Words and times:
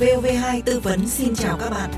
Vv2 0.00 0.62
tư 0.64 0.80
vấn 0.80 1.08
xin 1.08 1.34
chào 1.34 1.58
các 1.58 1.70
bạn. 1.70 1.90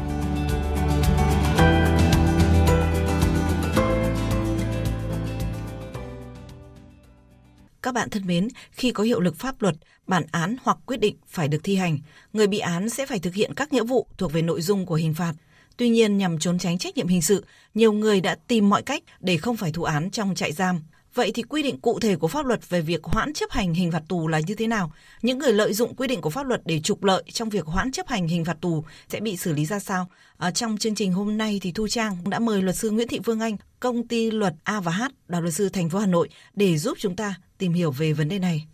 Các 7.83 7.95
bạn 7.95 8.11
thân 8.11 8.27
mến, 8.27 8.49
khi 8.71 8.91
có 8.91 9.05
hiệu 9.05 9.21
lực 9.21 9.37
pháp 9.37 9.63
luật, 9.63 9.75
bản 10.07 10.23
án 10.33 10.57
hoặc 10.63 10.79
quyết 10.87 11.01
định 11.01 11.17
phải 11.27 11.49
được 11.49 11.59
thi 11.65 11.77
hành, 11.77 11.99
người 12.33 12.47
bị 12.47 12.59
án 12.59 12.89
sẽ 12.89 13.07
phải 13.07 13.19
thực 13.19 13.35
hiện 13.35 13.55
các 13.55 13.73
nghĩa 13.73 13.85
vụ 13.85 14.07
thuộc 14.19 14.33
về 14.33 14.43
nội 14.43 14.63
dung 14.63 14.87
của 14.87 14.95
hình 14.95 15.15
phạt. 15.15 15.33
Tuy 15.77 15.89
nhiên, 15.89 16.19
nhằm 16.19 16.39
trốn 16.39 16.59
tránh 16.59 16.79
trách 16.79 16.97
nhiệm 16.97 17.09
hình 17.09 17.23
sự, 17.23 17.45
nhiều 17.75 17.93
người 17.93 18.21
đã 18.21 18.37
tìm 18.47 18.69
mọi 18.69 18.83
cách 18.83 19.03
để 19.21 19.37
không 19.37 19.57
phải 19.57 19.73
thụ 19.73 19.83
án 19.83 20.11
trong 20.11 20.35
trại 20.35 20.53
giam. 20.53 20.81
Vậy 21.15 21.33
thì 21.35 21.43
quy 21.43 21.63
định 21.63 21.81
cụ 21.81 22.01
thể 22.01 22.17
của 22.17 22.29
pháp 22.29 22.47
luật 22.47 22.71
về 22.71 22.81
việc 22.81 23.05
hoãn 23.05 23.33
chấp 23.33 23.51
hành 23.51 23.75
hình 23.75 23.93
phạt 23.93 24.03
tù 24.09 24.29
là 24.29 24.41
như 24.41 24.55
thế 24.55 24.67
nào? 24.67 24.93
Những 25.23 25.39
người 25.39 25.53
lợi 25.53 25.73
dụng 25.73 25.95
quy 25.95 26.09
định 26.09 26.21
của 26.21 26.31
pháp 26.31 26.47
luật 26.47 26.63
để 26.65 26.81
trục 26.81 27.05
lợi 27.05 27.23
trong 27.33 27.49
việc 27.49 27.67
hoãn 27.67 27.93
chấp 27.93 28.09
hành 28.09 28.29
hình 28.29 28.45
phạt 28.45 28.61
tù 28.61 28.85
sẽ 29.09 29.21
bị 29.21 29.37
xử 29.37 29.53
lý 29.53 29.67
ra 29.67 29.79
sao? 29.79 30.07
À, 30.39 30.51
trong 30.51 30.79
chương 30.79 30.95
trình 30.95 31.13
hôm 31.13 31.39
nay 31.39 31.59
thì 31.63 31.73
Thu 31.73 31.89
Trang 31.89 32.17
đã 32.31 32.39
mời 32.39 32.63
luật 32.63 32.77
sư 32.77 32.91
Nguyễn 32.91 33.09
Thị 33.09 33.21
Phương 33.25 33.41
Anh, 33.41 33.57
công 33.81 34.09
ty 34.09 34.31
luật 34.31 34.55
A 34.65 34.81
và 34.81 34.93
H, 34.93 35.03
đoàn 35.29 35.43
luật 35.43 35.55
sư 35.55 35.69
thành 35.69 35.89
phố 35.89 35.99
Hà 35.99 36.07
Nội 36.07 36.29
để 36.55 36.79
giúp 36.79 36.99
chúng 37.01 37.17
ta 37.17 37.35
tìm 37.59 37.73
hiểu 37.73 37.91
về 37.91 38.13
vấn 38.13 38.29
đề 38.29 38.39
này. 38.39 38.67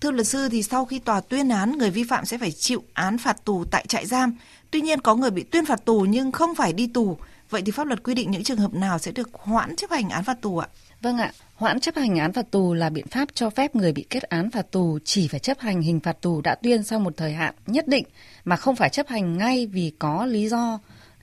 Thưa 0.00 0.10
luật 0.10 0.26
sư 0.26 0.48
thì 0.48 0.62
sau 0.62 0.84
khi 0.84 0.98
tòa 0.98 1.20
tuyên 1.20 1.48
án, 1.48 1.78
người 1.78 1.90
vi 1.90 2.04
phạm 2.04 2.24
sẽ 2.24 2.38
phải 2.38 2.52
chịu 2.52 2.82
án 2.94 3.18
phạt 3.18 3.44
tù 3.44 3.64
tại 3.70 3.84
trại 3.88 4.06
giam. 4.06 4.36
Tuy 4.70 4.80
nhiên 4.80 5.00
có 5.00 5.14
người 5.14 5.30
bị 5.30 5.42
tuyên 5.42 5.66
phạt 5.66 5.84
tù 5.84 6.00
nhưng 6.00 6.32
không 6.32 6.54
phải 6.54 6.72
đi 6.72 6.86
tù. 6.86 7.18
Vậy 7.50 7.62
thì 7.66 7.72
pháp 7.72 7.86
luật 7.86 8.02
quy 8.02 8.14
định 8.14 8.30
những 8.30 8.44
trường 8.44 8.58
hợp 8.58 8.74
nào 8.74 8.98
sẽ 8.98 9.12
được 9.12 9.30
hoãn 9.32 9.76
chấp 9.76 9.90
hành 9.90 10.08
án 10.08 10.24
phạt 10.24 10.40
tù 10.40 10.58
ạ? 10.58 10.68
Vâng 11.02 11.18
ạ, 11.18 11.32
hoãn 11.54 11.80
chấp 11.80 11.96
hành 11.96 12.16
án 12.16 12.32
phạt 12.32 12.50
tù 12.50 12.74
là 12.74 12.90
biện 12.90 13.06
pháp 13.06 13.28
cho 13.34 13.50
phép 13.50 13.76
người 13.76 13.92
bị 13.92 14.06
kết 14.10 14.22
án 14.22 14.50
phạt 14.50 14.70
tù 14.70 14.98
chỉ 15.04 15.28
phải 15.28 15.40
chấp 15.40 15.58
hành 15.60 15.80
hình 15.80 16.00
phạt 16.00 16.20
tù 16.20 16.40
đã 16.40 16.54
tuyên 16.54 16.82
sau 16.82 16.98
một 16.98 17.16
thời 17.16 17.32
hạn 17.32 17.54
nhất 17.66 17.88
định 17.88 18.04
mà 18.44 18.56
không 18.56 18.76
phải 18.76 18.88
chấp 18.88 19.08
hành 19.08 19.38
ngay 19.38 19.66
vì 19.66 19.92
có 19.98 20.26
lý 20.26 20.48
do 20.48 20.78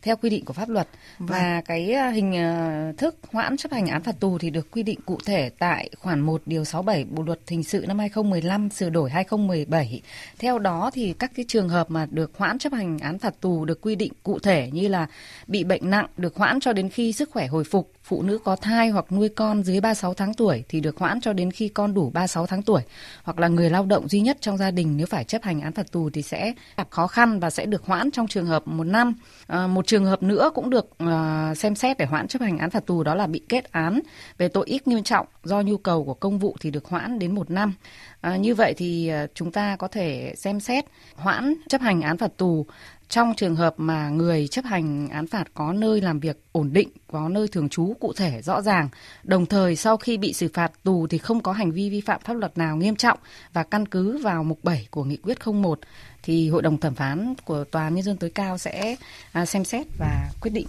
theo 0.06 0.16
quy 0.16 0.30
định 0.30 0.46
của 0.46 0.54
pháp 0.54 0.70
luật 0.70 0.88
vâng. 1.20 1.28
và 1.28 1.62
cái 1.66 1.92
à, 1.92 2.10
hình 2.10 2.36
à, 2.36 2.92
thức 2.98 3.16
hoãn 3.32 3.58
chấp 3.58 3.72
hành 3.72 3.88
án 3.88 4.04
phạt 4.04 4.20
tù 4.20 4.38
thì 4.38 4.50
được 4.50 4.72
quy 4.72 4.84
định 4.84 5.00
cụ 5.06 5.18
thể 5.26 5.50
tại 5.60 5.90
khoản 6.00 6.20
1 6.20 6.42
điều 6.46 6.64
67 6.66 7.04
Bộ 7.04 7.24
luật 7.24 7.40
hình 7.48 7.64
sự 7.64 7.86
năm 7.88 8.00
2015 8.00 8.70
sửa 8.70 8.90
đổi 8.90 9.10
2017. 9.10 10.02
Theo 10.40 10.60
đó 10.60 10.92
thì 10.94 11.14
các 11.20 11.32
cái 11.36 11.46
trường 11.48 11.70
hợp 11.70 11.92
mà 11.92 12.08
được 12.12 12.32
hoãn 12.38 12.60
chấp 12.60 12.74
hành 12.74 13.00
án 13.00 13.20
phạt 13.20 13.42
tù 13.42 13.66
được 13.66 13.82
quy 13.82 13.96
định 13.96 14.14
cụ 14.24 14.40
thể 14.40 14.70
như 14.74 14.88
là 14.88 15.08
bị 15.48 15.64
bệnh 15.64 15.90
nặng 15.90 16.08
được 16.18 16.36
hoãn 16.36 16.60
cho 16.60 16.74
đến 16.74 16.90
khi 16.90 17.14
sức 17.14 17.30
khỏe 17.32 17.48
hồi 17.48 17.64
phục, 17.64 17.92
phụ 18.06 18.22
nữ 18.22 18.38
có 18.38 18.56
thai 18.56 18.90
hoặc 18.90 19.12
nuôi 19.12 19.30
con 19.30 19.64
dưới 19.64 19.82
36 19.82 20.14
tháng 20.14 20.34
tuổi 20.34 20.64
thì 20.70 20.80
được 20.80 20.98
hoãn 20.98 21.22
cho 21.22 21.34
đến 21.34 21.52
khi 21.52 21.68
con 21.68 21.94
đủ 21.94 22.10
36 22.10 22.48
tháng 22.48 22.62
tuổi 22.62 22.82
hoặc 23.24 23.40
là 23.40 23.48
người 23.48 23.70
lao 23.70 23.86
động 23.86 24.08
duy 24.08 24.22
nhất 24.22 24.38
trong 24.42 24.58
gia 24.58 24.72
đình 24.72 24.98
nếu 24.98 25.08
phải 25.08 25.24
chấp 25.24 25.44
hành 25.44 25.62
án 25.62 25.72
phạt 25.72 25.92
tù 25.92 26.10
thì 26.10 26.22
sẽ 26.22 26.54
gặp 26.78 26.88
khó 26.90 27.08
khăn 27.08 27.40
và 27.40 27.50
sẽ 27.50 27.66
được 27.66 27.86
hoãn 27.86 28.12
trong 28.12 28.28
trường 28.28 28.46
hợp 28.46 28.68
một 28.68 28.84
năm. 28.84 29.14
À, 29.48 29.68
một 29.68 29.88
trường 29.88 30.06
hợp 30.06 30.24
nữa 30.24 30.52
cũng 30.56 30.70
được 30.70 30.90
à, 30.98 31.54
xem 31.56 31.76
xét 31.76 31.98
để 31.98 32.06
hoãn 32.06 32.28
chấp 32.28 32.42
hành 32.42 32.58
án 32.58 32.70
phạt 32.70 32.86
tù 32.86 33.04
đó 33.04 33.16
là 33.16 33.28
bị 33.28 33.42
kết 33.50 33.72
án 33.72 34.00
về 34.38 34.48
tội 34.48 34.66
ít 34.68 34.88
nghiêm 34.88 35.04
trọng 35.04 35.28
do 35.44 35.62
nhu 35.62 35.78
cầu 35.78 36.06
của 36.06 36.14
công 36.14 36.40
vụ 36.40 36.56
thì 36.60 36.72
được 36.72 36.86
hoãn 36.86 37.20
đến 37.20 37.36
một 37.36 37.52
năm. 37.52 37.74
À, 38.22 38.38
như 38.38 38.56
vậy 38.56 38.74
thì 38.78 39.08
à, 39.08 39.28
chúng 39.34 39.52
ta 39.52 39.76
có 39.76 39.88
thể 39.88 40.34
xem 40.38 40.60
xét 40.60 40.86
hoãn 41.16 41.54
chấp 41.70 41.82
hành 41.82 42.02
án 42.02 42.18
phạt 42.18 42.38
tù 42.38 42.66
trong 43.10 43.34
trường 43.38 43.56
hợp 43.56 43.74
mà 43.78 44.10
người 44.10 44.48
chấp 44.48 44.66
hành 44.66 45.10
án 45.10 45.28
phạt 45.28 45.44
có 45.54 45.74
nơi 45.74 46.02
làm 46.02 46.20
việc 46.20 46.38
ổn 46.52 46.74
định, 46.74 46.90
có 47.08 47.30
nơi 47.30 47.48
thường 47.48 47.70
trú 47.70 47.94
cụ 48.00 48.14
thể 48.14 48.42
rõ 48.42 48.62
ràng, 48.62 48.90
đồng 49.24 49.46
thời 49.46 49.76
sau 49.76 49.98
khi 49.98 50.18
bị 50.18 50.34
xử 50.34 50.50
phạt 50.54 50.72
tù 50.84 51.08
thì 51.08 51.18
không 51.18 51.42
có 51.42 51.52
hành 51.52 51.72
vi 51.72 51.90
vi 51.90 52.02
phạm 52.02 52.22
pháp 52.24 52.34
luật 52.34 52.58
nào 52.58 52.78
nghiêm 52.78 52.96
trọng 52.96 53.20
và 53.54 53.64
căn 53.64 53.86
cứ 53.86 54.18
vào 54.18 54.44
mục 54.44 54.60
7 54.64 54.88
của 54.92 55.04
nghị 55.04 55.18
quyết 55.18 55.38
01 55.46 55.80
thì 56.24 56.50
Hội 56.50 56.62
đồng 56.62 56.78
thẩm 56.78 56.96
phán 56.96 57.34
của 57.46 57.64
Tòa 57.64 57.84
án 57.84 57.96
Nhân 57.96 58.04
dân 58.04 58.18
tối 58.18 58.30
cao 58.30 58.58
sẽ 58.58 58.96
à, 59.32 59.46
xem 59.46 59.66
xét 59.66 59.88
và 60.00 60.30
quyết 60.42 60.52
định. 60.52 60.68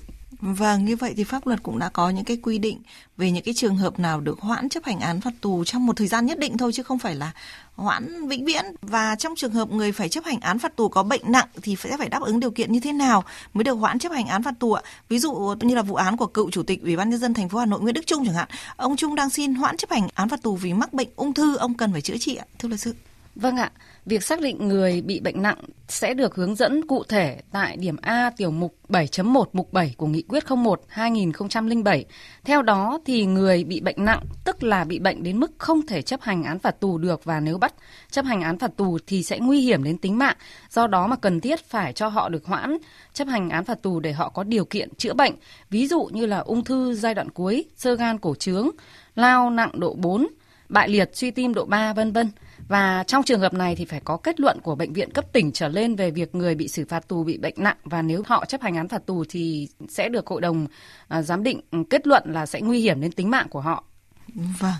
Vâng, 0.48 0.84
như 0.84 0.96
vậy 0.96 1.14
thì 1.16 1.24
pháp 1.24 1.46
luật 1.46 1.62
cũng 1.62 1.78
đã 1.78 1.88
có 1.88 2.10
những 2.10 2.24
cái 2.24 2.36
quy 2.42 2.58
định 2.58 2.82
về 3.16 3.30
những 3.30 3.44
cái 3.44 3.54
trường 3.54 3.76
hợp 3.76 3.98
nào 3.98 4.20
được 4.20 4.40
hoãn 4.40 4.68
chấp 4.68 4.84
hành 4.84 5.00
án 5.00 5.20
phạt 5.20 5.30
tù 5.40 5.64
trong 5.64 5.86
một 5.86 5.96
thời 5.96 6.06
gian 6.06 6.26
nhất 6.26 6.38
định 6.38 6.58
thôi 6.58 6.72
chứ 6.72 6.82
không 6.82 6.98
phải 6.98 7.14
là 7.14 7.32
hoãn 7.74 8.28
vĩnh 8.28 8.44
viễn 8.44 8.64
và 8.82 9.16
trong 9.18 9.36
trường 9.36 9.52
hợp 9.52 9.70
người 9.70 9.92
phải 9.92 10.08
chấp 10.08 10.24
hành 10.24 10.40
án 10.40 10.58
phạt 10.58 10.76
tù 10.76 10.88
có 10.88 11.02
bệnh 11.02 11.20
nặng 11.24 11.46
thì 11.62 11.76
sẽ 11.76 11.96
phải 11.96 12.08
đáp 12.08 12.22
ứng 12.22 12.40
điều 12.40 12.50
kiện 12.50 12.72
như 12.72 12.80
thế 12.80 12.92
nào 12.92 13.24
mới 13.54 13.64
được 13.64 13.74
hoãn 13.74 13.98
chấp 13.98 14.12
hành 14.12 14.26
án 14.26 14.42
phạt 14.42 14.54
tù 14.58 14.72
ạ? 14.72 14.82
Ví 15.08 15.18
dụ 15.18 15.54
như 15.60 15.74
là 15.74 15.82
vụ 15.82 15.94
án 15.94 16.16
của 16.16 16.26
cựu 16.26 16.50
chủ 16.50 16.62
tịch 16.62 16.82
Ủy 16.82 16.96
ban 16.96 17.10
nhân 17.10 17.20
dân 17.20 17.34
thành 17.34 17.48
phố 17.48 17.58
Hà 17.58 17.66
Nội 17.66 17.80
Nguyễn 17.80 17.94
Đức 17.94 18.06
Trung 18.06 18.24
chẳng 18.26 18.34
hạn, 18.34 18.48
ông 18.76 18.96
Trung 18.96 19.14
đang 19.14 19.30
xin 19.30 19.54
hoãn 19.54 19.76
chấp 19.76 19.90
hành 19.90 20.08
án 20.14 20.28
phạt 20.28 20.42
tù 20.42 20.56
vì 20.56 20.72
mắc 20.72 20.92
bệnh 20.92 21.08
ung 21.16 21.34
thư, 21.34 21.56
ông 21.56 21.74
cần 21.74 21.92
phải 21.92 22.02
chữa 22.02 22.18
trị 22.18 22.36
ạ, 22.36 22.44
thưa 22.58 22.68
luật 22.68 22.80
sư. 22.80 22.94
Vâng 23.36 23.56
ạ, 23.56 23.70
việc 24.06 24.22
xác 24.22 24.40
định 24.40 24.68
người 24.68 25.02
bị 25.02 25.20
bệnh 25.20 25.42
nặng 25.42 25.58
sẽ 25.88 26.14
được 26.14 26.34
hướng 26.34 26.54
dẫn 26.54 26.86
cụ 26.86 27.04
thể 27.08 27.40
tại 27.52 27.76
điểm 27.76 27.96
A 28.02 28.30
tiểu 28.36 28.50
mục 28.50 28.76
7.1 28.88 29.44
mục 29.52 29.72
7 29.72 29.94
của 29.96 30.06
Nghị 30.06 30.22
quyết 30.22 30.44
01 30.50 30.82
2007. 30.88 32.04
Theo 32.44 32.62
đó 32.62 32.98
thì 33.06 33.26
người 33.26 33.64
bị 33.64 33.80
bệnh 33.80 34.04
nặng 34.04 34.20
tức 34.44 34.62
là 34.62 34.84
bị 34.84 34.98
bệnh 34.98 35.22
đến 35.22 35.40
mức 35.40 35.52
không 35.58 35.86
thể 35.86 36.02
chấp 36.02 36.20
hành 36.20 36.44
án 36.44 36.58
phạt 36.58 36.80
tù 36.80 36.98
được 36.98 37.24
và 37.24 37.40
nếu 37.40 37.58
bắt 37.58 37.74
chấp 38.10 38.24
hành 38.24 38.40
án 38.40 38.58
phạt 38.58 38.76
tù 38.76 38.98
thì 39.06 39.22
sẽ 39.22 39.38
nguy 39.38 39.60
hiểm 39.60 39.84
đến 39.84 39.98
tính 39.98 40.18
mạng. 40.18 40.36
Do 40.70 40.86
đó 40.86 41.06
mà 41.06 41.16
cần 41.16 41.40
thiết 41.40 41.64
phải 41.64 41.92
cho 41.92 42.08
họ 42.08 42.28
được 42.28 42.46
hoãn 42.46 42.76
chấp 43.12 43.28
hành 43.28 43.50
án 43.50 43.64
phạt 43.64 43.82
tù 43.82 44.00
để 44.00 44.12
họ 44.12 44.28
có 44.28 44.44
điều 44.44 44.64
kiện 44.64 44.88
chữa 44.94 45.14
bệnh, 45.14 45.34
ví 45.70 45.86
dụ 45.86 46.08
như 46.12 46.26
là 46.26 46.38
ung 46.38 46.64
thư 46.64 46.94
giai 46.94 47.14
đoạn 47.14 47.30
cuối, 47.30 47.64
sơ 47.76 47.94
gan 47.94 48.18
cổ 48.18 48.34
trướng, 48.34 48.70
lao 49.14 49.50
nặng 49.50 49.70
độ 49.80 49.94
4, 49.94 50.26
bại 50.68 50.88
liệt 50.88 51.10
suy 51.16 51.30
tim 51.30 51.54
độ 51.54 51.64
3 51.64 51.92
vân 51.92 52.12
vân. 52.12 52.30
Và 52.68 53.04
trong 53.06 53.22
trường 53.22 53.40
hợp 53.40 53.54
này 53.54 53.76
thì 53.76 53.84
phải 53.84 54.00
có 54.00 54.16
kết 54.16 54.40
luận 54.40 54.60
của 54.60 54.74
bệnh 54.74 54.92
viện 54.92 55.10
cấp 55.10 55.32
tỉnh 55.32 55.52
trở 55.52 55.68
lên 55.68 55.96
về 55.96 56.10
việc 56.10 56.34
người 56.34 56.54
bị 56.54 56.68
xử 56.68 56.84
phạt 56.88 57.08
tù 57.08 57.24
bị 57.24 57.38
bệnh 57.38 57.54
nặng 57.56 57.76
và 57.84 58.02
nếu 58.02 58.22
họ 58.26 58.44
chấp 58.44 58.62
hành 58.62 58.76
án 58.76 58.88
phạt 58.88 59.06
tù 59.06 59.24
thì 59.28 59.68
sẽ 59.88 60.08
được 60.08 60.26
hội 60.26 60.40
đồng 60.40 60.66
à, 61.08 61.22
giám 61.22 61.42
định 61.42 61.60
ừ, 61.70 61.78
kết 61.90 62.06
luận 62.06 62.22
là 62.26 62.46
sẽ 62.46 62.60
nguy 62.60 62.80
hiểm 62.80 63.00
đến 63.00 63.12
tính 63.12 63.30
mạng 63.30 63.46
của 63.50 63.60
họ. 63.60 63.84
Vâng, 64.34 64.72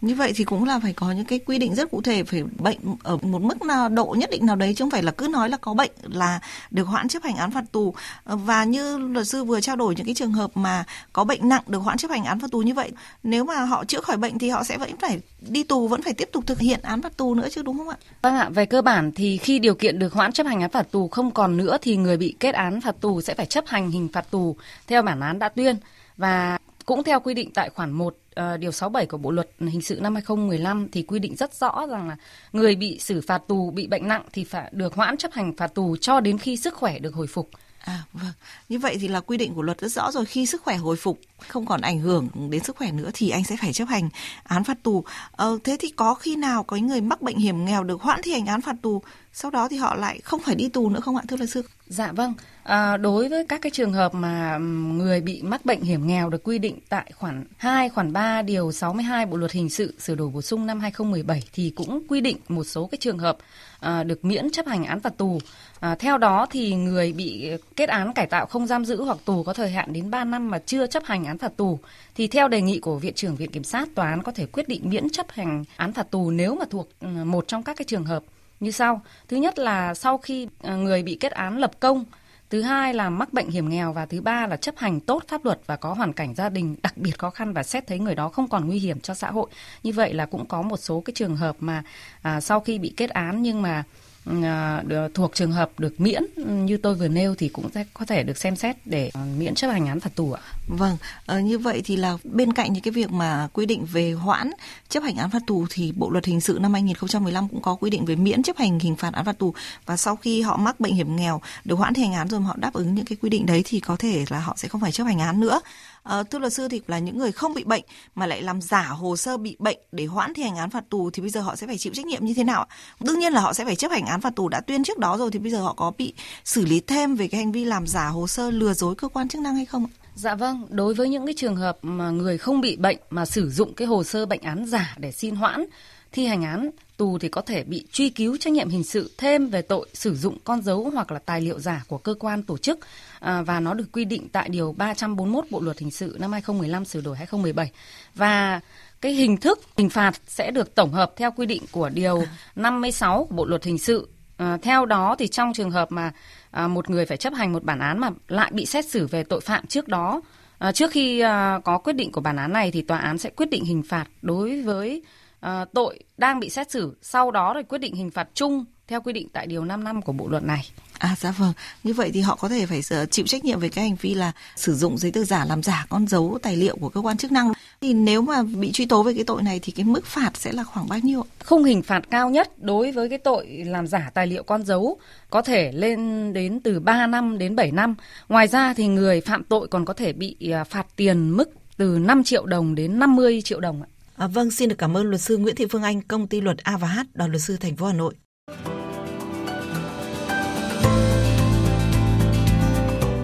như 0.00 0.14
vậy 0.14 0.32
thì 0.36 0.44
cũng 0.44 0.64
là 0.64 0.78
phải 0.78 0.92
có 0.92 1.12
những 1.12 1.24
cái 1.24 1.38
quy 1.38 1.58
định 1.58 1.74
rất 1.74 1.90
cụ 1.90 2.02
thể 2.02 2.24
phải 2.24 2.42
bệnh 2.58 2.78
ở 3.02 3.16
một 3.16 3.42
mức 3.42 3.62
nào 3.62 3.88
độ 3.88 4.16
nhất 4.18 4.30
định 4.30 4.46
nào 4.46 4.56
đấy 4.56 4.74
chứ 4.76 4.84
không 4.84 4.90
phải 4.90 5.02
là 5.02 5.12
cứ 5.12 5.28
nói 5.28 5.48
là 5.48 5.56
có 5.56 5.74
bệnh 5.74 5.90
là 6.02 6.40
được 6.70 6.84
hoãn 6.84 7.08
chấp 7.08 7.22
hành 7.22 7.36
án 7.36 7.50
phạt 7.50 7.64
tù 7.72 7.94
ờ, 8.24 8.36
và 8.36 8.64
như 8.64 8.98
luật 8.98 9.28
sư 9.28 9.44
vừa 9.44 9.60
trao 9.60 9.76
đổi 9.76 9.94
những 9.96 10.06
cái 10.06 10.14
trường 10.14 10.32
hợp 10.32 10.50
mà 10.54 10.84
có 11.12 11.24
bệnh 11.24 11.48
nặng 11.48 11.62
được 11.66 11.78
hoãn 11.78 11.98
chấp 11.98 12.10
hành 12.10 12.24
án 12.24 12.40
phạt 12.40 12.50
tù 12.50 12.58
như 12.58 12.74
vậy 12.74 12.90
nếu 13.22 13.44
mà 13.44 13.64
họ 13.64 13.84
chữa 13.84 14.00
khỏi 14.00 14.16
bệnh 14.16 14.38
thì 14.38 14.48
họ 14.48 14.64
sẽ 14.64 14.78
vẫn 14.78 14.96
phải 14.96 15.20
đi 15.40 15.62
tù 15.62 15.88
vẫn 15.88 16.02
phải 16.02 16.14
tiếp 16.14 16.28
tục 16.32 16.46
thực 16.46 16.58
hiện 16.58 16.80
án 16.82 17.02
phạt 17.02 17.16
tù 17.16 17.34
nữa 17.34 17.48
chứ 17.50 17.62
đúng 17.62 17.78
không 17.78 17.88
ạ? 17.88 17.96
Vâng 18.22 18.34
ạ, 18.34 18.48
về 18.48 18.66
cơ 18.66 18.82
bản 18.82 19.12
thì 19.12 19.36
khi 19.36 19.58
điều 19.58 19.74
kiện 19.74 19.98
được 19.98 20.12
hoãn 20.12 20.32
chấp 20.32 20.46
hành 20.46 20.60
án 20.60 20.70
phạt 20.70 20.90
tù 20.90 21.08
không 21.08 21.30
còn 21.30 21.56
nữa 21.56 21.76
thì 21.82 21.96
người 21.96 22.16
bị 22.16 22.36
kết 22.40 22.54
án 22.54 22.80
phạt 22.80 23.00
tù 23.00 23.20
sẽ 23.20 23.34
phải 23.34 23.46
chấp 23.46 23.64
hành 23.66 23.90
hình 23.90 24.08
phạt 24.12 24.30
tù 24.30 24.56
theo 24.86 25.02
bản 25.02 25.20
án 25.20 25.38
đã 25.38 25.48
tuyên 25.48 25.76
và 26.16 26.58
cũng 26.86 27.04
theo 27.04 27.20
quy 27.20 27.34
định 27.34 27.50
tại 27.54 27.70
khoản 27.70 27.92
1 27.92 28.06
uh, 28.06 28.14
ờ, 28.34 28.56
điều 28.56 28.72
67 28.72 29.06
của 29.06 29.18
Bộ 29.18 29.30
luật 29.30 29.48
hình 29.60 29.82
sự 29.82 29.98
năm 30.00 30.14
2015 30.14 30.88
thì 30.92 31.02
quy 31.02 31.18
định 31.18 31.36
rất 31.36 31.54
rõ 31.54 31.86
rằng 31.90 32.08
là 32.08 32.16
người 32.52 32.76
bị 32.76 32.98
xử 32.98 33.20
phạt 33.26 33.42
tù 33.48 33.70
bị 33.70 33.86
bệnh 33.86 34.08
nặng 34.08 34.24
thì 34.32 34.44
phải 34.44 34.70
được 34.72 34.94
hoãn 34.94 35.16
chấp 35.16 35.32
hành 35.32 35.56
phạt 35.56 35.74
tù 35.74 35.96
cho 35.96 36.20
đến 36.20 36.38
khi 36.38 36.56
sức 36.56 36.74
khỏe 36.74 36.98
được 36.98 37.14
hồi 37.14 37.26
phục. 37.26 37.50
À 37.84 38.02
vâng, 38.12 38.32
như 38.68 38.78
vậy 38.78 38.96
thì 39.00 39.08
là 39.08 39.20
quy 39.20 39.36
định 39.36 39.54
của 39.54 39.62
luật 39.62 39.80
rất 39.80 39.92
rõ 39.92 40.10
rồi 40.12 40.24
khi 40.24 40.46
sức 40.46 40.62
khỏe 40.62 40.76
hồi 40.76 40.96
phục 40.96 41.18
không 41.48 41.66
còn 41.66 41.80
ảnh 41.80 41.98
hưởng 41.98 42.28
đến 42.50 42.64
sức 42.64 42.76
khỏe 42.76 42.90
nữa 42.92 43.10
thì 43.14 43.30
anh 43.30 43.44
sẽ 43.44 43.56
phải 43.60 43.72
chấp 43.72 43.88
hành 43.88 44.08
án 44.42 44.64
phạt 44.64 44.82
tù. 44.82 45.04
Ờ, 45.32 45.58
thế 45.64 45.76
thì 45.80 45.90
có 45.96 46.14
khi 46.14 46.36
nào 46.36 46.62
có 46.62 46.76
người 46.76 47.00
mắc 47.00 47.22
bệnh 47.22 47.36
hiểm 47.36 47.64
nghèo 47.64 47.84
được 47.84 48.02
hoãn 48.02 48.20
thi 48.22 48.32
hành 48.32 48.46
án 48.46 48.60
phạt 48.60 48.76
tù 48.82 49.02
sau 49.32 49.50
đó 49.50 49.68
thì 49.68 49.76
họ 49.76 49.94
lại 49.94 50.20
không 50.24 50.40
phải 50.40 50.54
đi 50.54 50.68
tù 50.68 50.88
nữa 50.90 51.00
không 51.00 51.16
ạ 51.16 51.22
thưa 51.28 51.36
luật 51.36 51.50
sư? 51.50 51.62
Dạ 51.92 52.12
vâng, 52.12 52.34
à, 52.62 52.96
đối 52.96 53.28
với 53.28 53.44
các 53.48 53.60
cái 53.62 53.70
trường 53.70 53.92
hợp 53.92 54.14
mà 54.14 54.58
người 54.92 55.20
bị 55.20 55.42
mắc 55.42 55.64
bệnh 55.64 55.80
hiểm 55.80 56.06
nghèo 56.06 56.30
được 56.30 56.42
quy 56.44 56.58
định 56.58 56.78
tại 56.88 57.12
khoản 57.14 57.44
2, 57.56 57.88
khoản 57.88 58.12
3 58.12 58.42
điều 58.42 58.72
62 58.72 59.26
Bộ 59.26 59.36
luật 59.36 59.52
hình 59.52 59.70
sự 59.70 59.94
sửa 59.98 60.14
đổi 60.14 60.28
bổ 60.28 60.42
sung 60.42 60.66
năm 60.66 60.80
2017 60.80 61.42
thì 61.52 61.72
cũng 61.76 62.02
quy 62.08 62.20
định 62.20 62.36
một 62.48 62.64
số 62.64 62.86
cái 62.86 62.98
trường 63.00 63.18
hợp 63.18 63.36
à, 63.80 64.04
được 64.04 64.24
miễn 64.24 64.50
chấp 64.50 64.66
hành 64.66 64.84
án 64.84 65.00
phạt 65.00 65.16
tù. 65.16 65.38
À, 65.80 65.94
theo 65.94 66.18
đó 66.18 66.46
thì 66.50 66.74
người 66.74 67.12
bị 67.12 67.50
kết 67.76 67.88
án 67.88 68.12
cải 68.12 68.26
tạo 68.26 68.46
không 68.46 68.66
giam 68.66 68.84
giữ 68.84 69.02
hoặc 69.02 69.18
tù 69.24 69.42
có 69.42 69.52
thời 69.52 69.70
hạn 69.70 69.92
đến 69.92 70.10
3 70.10 70.24
năm 70.24 70.50
mà 70.50 70.58
chưa 70.66 70.86
chấp 70.86 71.04
hành 71.04 71.24
án 71.24 71.38
phạt 71.38 71.56
tù 71.56 71.78
thì 72.14 72.26
theo 72.26 72.48
đề 72.48 72.62
nghị 72.62 72.80
của 72.80 72.98
viện 72.98 73.14
trưởng 73.14 73.36
viện 73.36 73.50
kiểm 73.50 73.64
sát 73.64 73.88
tòa 73.94 74.10
án 74.10 74.22
có 74.22 74.32
thể 74.32 74.46
quyết 74.46 74.68
định 74.68 74.80
miễn 74.84 75.10
chấp 75.10 75.26
hành 75.30 75.64
án 75.76 75.92
phạt 75.92 76.10
tù 76.10 76.30
nếu 76.30 76.54
mà 76.54 76.64
thuộc 76.70 76.88
một 77.24 77.48
trong 77.48 77.62
các 77.62 77.76
cái 77.76 77.84
trường 77.84 78.04
hợp 78.04 78.22
như 78.62 78.70
sau. 78.70 79.02
Thứ 79.28 79.36
nhất 79.36 79.58
là 79.58 79.94
sau 79.94 80.18
khi 80.18 80.48
à, 80.62 80.74
người 80.74 81.02
bị 81.02 81.16
kết 81.20 81.32
án 81.32 81.58
lập 81.58 81.70
công, 81.80 82.04
thứ 82.50 82.62
hai 82.62 82.94
là 82.94 83.10
mắc 83.10 83.32
bệnh 83.32 83.50
hiểm 83.50 83.68
nghèo 83.68 83.92
và 83.92 84.06
thứ 84.06 84.20
ba 84.20 84.46
là 84.46 84.56
chấp 84.56 84.76
hành 84.78 85.00
tốt 85.00 85.22
pháp 85.28 85.44
luật 85.44 85.60
và 85.66 85.76
có 85.76 85.92
hoàn 85.92 86.12
cảnh 86.12 86.34
gia 86.34 86.48
đình 86.48 86.76
đặc 86.82 86.96
biệt 86.96 87.18
khó 87.18 87.30
khăn 87.30 87.52
và 87.52 87.62
xét 87.62 87.86
thấy 87.86 87.98
người 87.98 88.14
đó 88.14 88.28
không 88.28 88.48
còn 88.48 88.66
nguy 88.66 88.78
hiểm 88.78 89.00
cho 89.00 89.14
xã 89.14 89.30
hội. 89.30 89.50
Như 89.82 89.92
vậy 89.92 90.14
là 90.14 90.26
cũng 90.26 90.46
có 90.46 90.62
một 90.62 90.76
số 90.76 91.00
cái 91.00 91.14
trường 91.14 91.36
hợp 91.36 91.56
mà 91.60 91.82
à, 92.22 92.40
sau 92.40 92.60
khi 92.60 92.78
bị 92.78 92.94
kết 92.96 93.10
án 93.10 93.42
nhưng 93.42 93.62
mà 93.62 93.84
Ờ, 94.24 95.08
thuộc 95.14 95.34
trường 95.34 95.52
hợp 95.52 95.70
được 95.78 96.00
miễn 96.00 96.22
như 96.66 96.76
tôi 96.76 96.94
vừa 96.94 97.08
nêu 97.08 97.34
thì 97.34 97.48
cũng 97.48 97.70
sẽ 97.74 97.84
có 97.94 98.04
thể 98.04 98.22
được 98.22 98.38
xem 98.38 98.56
xét 98.56 98.76
để 98.84 99.10
ờ, 99.14 99.20
miễn 99.38 99.54
chấp 99.54 99.68
hành 99.68 99.86
án 99.86 100.00
phạt 100.00 100.14
tù 100.14 100.32
ạ. 100.32 100.42
Vâng, 100.66 100.96
ờ, 101.26 101.40
như 101.40 101.58
vậy 101.58 101.82
thì 101.84 101.96
là 101.96 102.16
bên 102.24 102.52
cạnh 102.52 102.72
những 102.72 102.82
cái 102.82 102.92
việc 102.92 103.10
mà 103.10 103.48
quy 103.52 103.66
định 103.66 103.84
về 103.92 104.12
hoãn 104.12 104.50
chấp 104.88 105.02
hành 105.02 105.16
án 105.16 105.30
phạt 105.30 105.42
tù 105.46 105.66
thì 105.70 105.92
Bộ 105.96 106.10
luật 106.10 106.24
hình 106.24 106.40
sự 106.40 106.58
năm 106.60 106.72
2015 106.72 107.48
cũng 107.48 107.62
có 107.62 107.74
quy 107.74 107.90
định 107.90 108.04
về 108.04 108.16
miễn 108.16 108.42
chấp 108.42 108.56
hành 108.56 108.78
hình 108.78 108.96
phạt 108.96 109.12
án 109.12 109.24
phạt 109.24 109.38
tù 109.38 109.54
và 109.86 109.96
sau 109.96 110.16
khi 110.16 110.42
họ 110.42 110.56
mắc 110.56 110.80
bệnh 110.80 110.94
hiểm 110.94 111.16
nghèo 111.16 111.40
được 111.64 111.76
hoãn 111.76 111.94
thi 111.94 112.02
hành 112.02 112.12
án 112.12 112.28
rồi 112.28 112.40
mà 112.40 112.46
họ 112.46 112.56
đáp 112.56 112.72
ứng 112.72 112.94
những 112.94 113.04
cái 113.04 113.16
quy 113.22 113.30
định 113.30 113.46
đấy 113.46 113.62
thì 113.64 113.80
có 113.80 113.96
thể 113.96 114.24
là 114.28 114.40
họ 114.40 114.54
sẽ 114.56 114.68
không 114.68 114.80
phải 114.80 114.92
chấp 114.92 115.04
hành 115.04 115.18
án 115.18 115.40
nữa. 115.40 115.60
À, 116.02 116.22
thưa 116.22 116.38
luật 116.38 116.52
sư 116.52 116.68
thì 116.68 116.80
là 116.86 116.98
những 116.98 117.18
người 117.18 117.32
không 117.32 117.54
bị 117.54 117.64
bệnh 117.64 117.82
mà 118.14 118.26
lại 118.26 118.42
làm 118.42 118.60
giả 118.60 118.82
hồ 118.82 119.16
sơ 119.16 119.36
bị 119.36 119.56
bệnh 119.58 119.78
để 119.92 120.06
hoãn 120.06 120.34
thi 120.34 120.42
hành 120.42 120.56
án 120.56 120.70
phạt 120.70 120.84
tù 120.90 121.10
thì 121.10 121.20
bây 121.20 121.30
giờ 121.30 121.40
họ 121.40 121.56
sẽ 121.56 121.66
phải 121.66 121.78
chịu 121.78 121.94
trách 121.94 122.06
nhiệm 122.06 122.24
như 122.24 122.34
thế 122.34 122.44
nào? 122.44 122.66
Đương 123.00 123.18
nhiên 123.18 123.32
là 123.32 123.40
họ 123.40 123.52
sẽ 123.52 123.64
phải 123.64 123.76
chấp 123.76 123.90
hành 123.90 124.06
án 124.06 124.20
phạt 124.20 124.36
tù 124.36 124.48
đã 124.48 124.60
tuyên 124.60 124.84
trước 124.84 124.98
đó 124.98 125.18
rồi 125.18 125.30
thì 125.30 125.38
bây 125.38 125.50
giờ 125.50 125.60
họ 125.60 125.74
có 125.74 125.92
bị 125.98 126.14
xử 126.44 126.64
lý 126.64 126.80
thêm 126.80 127.16
về 127.16 127.28
cái 127.28 127.38
hành 127.40 127.52
vi 127.52 127.64
làm 127.64 127.86
giả 127.86 128.08
hồ 128.08 128.26
sơ 128.26 128.50
lừa 128.50 128.72
dối 128.72 128.94
cơ 128.94 129.08
quan 129.08 129.28
chức 129.28 129.40
năng 129.40 129.54
hay 129.56 129.64
không? 129.64 129.86
Dạ 130.14 130.34
vâng, 130.34 130.66
đối 130.70 130.94
với 130.94 131.08
những 131.08 131.26
cái 131.26 131.34
trường 131.38 131.56
hợp 131.56 131.78
mà 131.82 132.10
người 132.10 132.38
không 132.38 132.60
bị 132.60 132.76
bệnh 132.76 132.98
mà 133.10 133.26
sử 133.26 133.50
dụng 133.50 133.74
cái 133.74 133.88
hồ 133.88 134.04
sơ 134.04 134.26
bệnh 134.26 134.42
án 134.42 134.66
giả 134.66 134.94
để 134.98 135.12
xin 135.12 135.34
hoãn 135.34 135.64
thi 136.12 136.26
hành 136.26 136.42
án 136.42 136.70
tù 136.96 137.18
thì 137.18 137.28
có 137.28 137.40
thể 137.40 137.64
bị 137.64 137.86
truy 137.92 138.10
cứu 138.10 138.36
trách 138.36 138.52
nhiệm 138.52 138.68
hình 138.68 138.84
sự 138.84 139.10
thêm 139.18 139.48
về 139.48 139.62
tội 139.62 139.88
sử 139.94 140.14
dụng 140.14 140.38
con 140.44 140.62
dấu 140.62 140.90
hoặc 140.94 141.12
là 141.12 141.18
tài 141.18 141.40
liệu 141.40 141.58
giả 141.58 141.84
của 141.88 141.98
cơ 141.98 142.14
quan 142.14 142.42
tổ 142.42 142.58
chức 142.58 142.78
à, 143.20 143.42
và 143.42 143.60
nó 143.60 143.74
được 143.74 143.92
quy 143.92 144.04
định 144.04 144.28
tại 144.32 144.48
điều 144.48 144.74
341 144.78 145.44
Bộ 145.50 145.60
luật 145.60 145.78
hình 145.78 145.90
sự 145.90 146.16
năm 146.20 146.32
2015 146.32 146.84
sửa 146.84 147.00
đổi 147.00 147.16
2017 147.16 147.70
và 148.14 148.60
cái 149.00 149.12
hình 149.12 149.36
thức 149.36 149.60
hình 149.76 149.90
phạt 149.90 150.20
sẽ 150.26 150.50
được 150.50 150.74
tổng 150.74 150.92
hợp 150.92 151.12
theo 151.16 151.30
quy 151.30 151.46
định 151.46 151.62
của 151.70 151.88
điều 151.88 152.24
56 152.56 153.24
của 153.24 153.34
Bộ 153.34 153.44
luật 153.44 153.64
hình 153.64 153.78
sự. 153.78 154.08
À, 154.36 154.58
theo 154.62 154.86
đó 154.86 155.16
thì 155.18 155.28
trong 155.28 155.52
trường 155.52 155.70
hợp 155.70 155.92
mà 155.92 156.12
à, 156.50 156.68
một 156.68 156.90
người 156.90 157.06
phải 157.06 157.16
chấp 157.16 157.34
hành 157.34 157.52
một 157.52 157.64
bản 157.64 157.78
án 157.78 157.98
mà 157.98 158.10
lại 158.28 158.50
bị 158.54 158.66
xét 158.66 158.86
xử 158.86 159.06
về 159.06 159.24
tội 159.24 159.40
phạm 159.40 159.66
trước 159.66 159.88
đó 159.88 160.20
à, 160.58 160.72
trước 160.72 160.90
khi 160.90 161.20
à, 161.20 161.60
có 161.64 161.78
quyết 161.78 161.92
định 161.92 162.12
của 162.12 162.20
bản 162.20 162.36
án 162.36 162.52
này 162.52 162.70
thì 162.70 162.82
tòa 162.82 162.98
án 162.98 163.18
sẽ 163.18 163.30
quyết 163.30 163.50
định 163.50 163.64
hình 163.64 163.82
phạt 163.82 164.04
đối 164.22 164.62
với 164.62 165.02
à, 165.42 165.64
tội 165.74 165.98
đang 166.18 166.40
bị 166.40 166.50
xét 166.50 166.70
xử 166.70 166.96
sau 167.02 167.30
đó 167.30 167.54
rồi 167.54 167.62
quyết 167.62 167.78
định 167.78 167.94
hình 167.94 168.10
phạt 168.10 168.28
chung 168.34 168.64
theo 168.88 169.00
quy 169.00 169.12
định 169.12 169.28
tại 169.32 169.46
điều 169.46 169.64
5 169.64 169.84
năm 169.84 170.02
của 170.02 170.12
bộ 170.12 170.28
luật 170.28 170.42
này. 170.42 170.70
À 170.98 171.16
dạ 171.18 171.34
vâng, 171.38 171.52
như 171.84 171.92
vậy 171.92 172.10
thì 172.14 172.20
họ 172.20 172.34
có 172.34 172.48
thể 172.48 172.66
phải 172.66 172.82
chịu 173.10 173.26
trách 173.26 173.44
nhiệm 173.44 173.60
về 173.60 173.68
cái 173.68 173.84
hành 173.84 173.96
vi 174.00 174.14
là 174.14 174.32
sử 174.56 174.74
dụng 174.74 174.98
giấy 174.98 175.10
tờ 175.10 175.24
giả 175.24 175.44
làm 175.44 175.62
giả 175.62 175.86
con 175.88 176.06
dấu 176.06 176.38
tài 176.42 176.56
liệu 176.56 176.76
của 176.76 176.88
cơ 176.88 177.00
quan 177.00 177.16
chức 177.16 177.32
năng. 177.32 177.52
Thì 177.80 177.94
nếu 177.94 178.22
mà 178.22 178.42
bị 178.42 178.72
truy 178.72 178.86
tố 178.86 179.02
về 179.02 179.14
cái 179.14 179.24
tội 179.24 179.42
này 179.42 179.60
thì 179.62 179.72
cái 179.72 179.84
mức 179.84 180.06
phạt 180.06 180.30
sẽ 180.34 180.52
là 180.52 180.64
khoảng 180.64 180.88
bao 180.88 180.98
nhiêu? 180.98 181.24
Khung 181.44 181.64
hình 181.64 181.82
phạt 181.82 182.02
cao 182.10 182.30
nhất 182.30 182.62
đối 182.62 182.92
với 182.92 183.08
cái 183.08 183.18
tội 183.18 183.46
làm 183.66 183.86
giả 183.86 184.10
tài 184.14 184.26
liệu 184.26 184.42
con 184.42 184.64
dấu 184.64 184.98
có 185.30 185.42
thể 185.42 185.72
lên 185.72 186.32
đến 186.32 186.60
từ 186.60 186.80
3 186.80 187.06
năm 187.06 187.38
đến 187.38 187.56
7 187.56 187.70
năm. 187.70 187.94
Ngoài 188.28 188.48
ra 188.48 188.74
thì 188.74 188.86
người 188.86 189.20
phạm 189.20 189.44
tội 189.44 189.68
còn 189.68 189.84
có 189.84 189.94
thể 189.94 190.12
bị 190.12 190.36
à, 190.52 190.64
phạt 190.64 190.86
tiền 190.96 191.36
mức 191.36 191.50
từ 191.76 191.98
5 191.98 192.24
triệu 192.24 192.46
đồng 192.46 192.74
đến 192.74 192.98
50 192.98 193.42
triệu 193.42 193.60
đồng 193.60 193.82
ạ. 193.82 193.91
À, 194.22 194.26
vâng, 194.28 194.50
xin 194.50 194.68
được 194.68 194.74
cảm 194.78 194.96
ơn 194.96 195.06
luật 195.06 195.20
sư 195.20 195.36
Nguyễn 195.36 195.56
Thị 195.56 195.66
Phương 195.70 195.82
Anh, 195.82 196.02
công 196.02 196.26
ty 196.26 196.40
luật 196.40 196.58
A 196.58 196.76
và 196.76 196.88
H, 196.88 196.98
đoàn 197.14 197.30
luật 197.30 197.42
sư 197.42 197.56
thành 197.56 197.76
phố 197.76 197.86
Hà 197.86 197.92
Nội. 197.92 198.14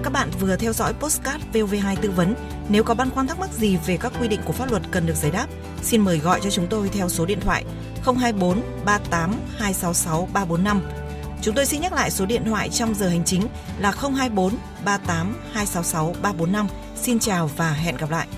Các 0.03 0.13
bạn 0.13 0.31
vừa 0.41 0.57
theo 0.57 0.73
dõi 0.73 0.93
postcard 1.01 1.45
VOV2 1.53 1.97
tư 2.03 2.11
vấn. 2.11 2.35
Nếu 2.69 2.85
có 2.85 2.95
băn 2.95 3.11
khoăn 3.11 3.27
thắc 3.27 3.39
mắc 3.39 3.51
gì 3.53 3.77
về 3.87 3.97
các 3.97 4.13
quy 4.21 4.29
định 4.29 4.41
của 4.45 4.53
pháp 4.53 4.71
luật 4.71 4.83
cần 4.91 5.07
được 5.07 5.17
giải 5.17 5.31
đáp, 5.31 5.47
xin 5.83 6.01
mời 6.01 6.19
gọi 6.19 6.41
cho 6.43 6.51
chúng 6.51 6.67
tôi 6.71 6.89
theo 6.89 7.09
số 7.09 7.27
điện 7.27 7.41
thoại 7.41 7.65
024 8.05 8.63
38 8.85 9.31
266 9.59 10.29
345. 10.33 10.83
Chúng 11.43 11.55
tôi 11.55 11.67
xin 11.67 11.81
nhắc 11.81 11.93
lại 11.93 12.11
số 12.11 12.27
điện 12.27 12.43
thoại 12.45 12.69
trong 12.69 12.95
giờ 12.95 13.09
hành 13.09 13.25
chính 13.25 13.43
là 13.79 13.91
024 13.91 14.53
38 14.85 15.37
266 15.53 16.15
345. 16.23 16.67
Xin 16.97 17.19
chào 17.19 17.51
và 17.57 17.73
hẹn 17.73 17.97
gặp 17.97 18.11
lại. 18.11 18.29